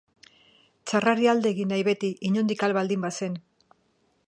[0.91, 3.37] Txarrari alde egin nahi beti, inondik ahal baldin bazen.